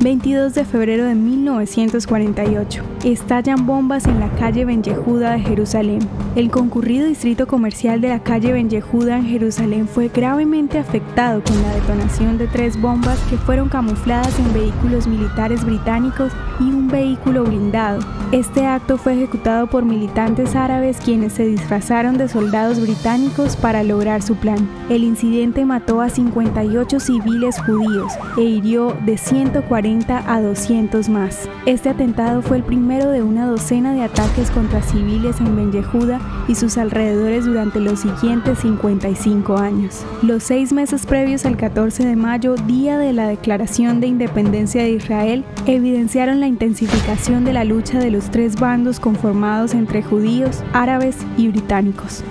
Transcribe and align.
22 0.00 0.52
de 0.52 0.64
febrero 0.64 1.04
de 1.06 1.14
1948. 1.14 2.82
Estallan 3.04 3.66
bombas 3.66 4.06
en 4.06 4.20
la 4.20 4.28
calle 4.30 4.64
Ben 4.64 4.82
Yehuda 4.82 5.32
de 5.32 5.40
Jerusalén. 5.40 6.00
El 6.34 6.50
concurrido 6.50 7.06
distrito 7.06 7.46
comercial 7.46 8.00
de 8.00 8.08
la 8.08 8.22
calle 8.22 8.52
Ben 8.52 8.68
Yehuda 8.68 9.16
en 9.16 9.26
Jerusalén 9.26 9.88
fue 9.88 10.08
gravemente 10.08 10.78
afectado 10.78 11.42
con 11.42 11.62
la 11.62 11.74
detonación 11.74 12.36
de 12.36 12.46
tres 12.46 12.80
bombas 12.80 13.18
que 13.30 13.38
fueron 13.38 13.68
camufladas 13.70 14.38
en 14.38 14.52
vehículos 14.52 15.06
militares 15.06 15.64
británicos 15.64 16.30
y 16.60 16.64
un 16.64 16.88
vehículo 16.88 17.44
blindado. 17.44 18.00
Este 18.32 18.66
acto 18.66 18.98
fue 18.98 19.14
ejecutado 19.14 19.66
por 19.68 19.84
militantes 19.84 20.56
árabes 20.56 20.98
quienes 20.98 21.32
se 21.32 21.46
disfrazaron 21.46 22.18
de 22.18 22.28
soldados 22.28 22.80
británicos 22.80 23.56
para 23.56 23.82
lograr 23.82 24.20
su 24.20 24.34
plan. 24.34 24.68
El 24.90 25.04
incidente 25.04 25.64
mató 25.64 26.00
a 26.00 26.10
58 26.10 27.00
civiles 27.00 27.58
judíos 27.60 28.12
e 28.36 28.42
hirió 28.42 28.96
de 29.06 29.16
140 29.16 29.85
a 30.26 30.40
200 30.42 31.08
más. 31.08 31.48
Este 31.64 31.90
atentado 31.90 32.42
fue 32.42 32.56
el 32.56 32.64
primero 32.64 33.08
de 33.12 33.22
una 33.22 33.46
docena 33.46 33.94
de 33.94 34.02
ataques 34.02 34.50
contra 34.50 34.82
civiles 34.82 35.38
en 35.38 35.54
Ben 35.54 35.70
Yehuda 35.70 36.20
y 36.48 36.56
sus 36.56 36.76
alrededores 36.76 37.44
durante 37.44 37.78
los 37.78 38.00
siguientes 38.00 38.58
55 38.58 39.56
años. 39.56 40.04
Los 40.22 40.42
seis 40.42 40.72
meses 40.72 41.06
previos 41.06 41.46
al 41.46 41.56
14 41.56 42.04
de 42.04 42.16
mayo, 42.16 42.56
día 42.66 42.98
de 42.98 43.12
la 43.12 43.28
declaración 43.28 44.00
de 44.00 44.08
independencia 44.08 44.82
de 44.82 44.90
Israel, 44.90 45.44
evidenciaron 45.66 46.40
la 46.40 46.48
intensificación 46.48 47.44
de 47.44 47.52
la 47.52 47.62
lucha 47.62 48.00
de 48.00 48.10
los 48.10 48.28
tres 48.32 48.58
bandos 48.58 48.98
conformados 48.98 49.72
entre 49.72 50.02
judíos, 50.02 50.64
árabes 50.72 51.16
y 51.36 51.46
británicos. 51.46 52.24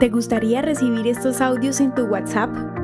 ¿Te 0.00 0.08
gustaría 0.08 0.62
recibir 0.62 1.06
estos 1.06 1.42
audios 1.42 1.80
en 1.80 1.94
tu 1.94 2.04
WhatsApp? 2.06 2.83